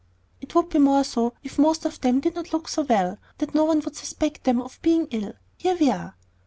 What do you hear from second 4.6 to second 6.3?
being ill. Here we are."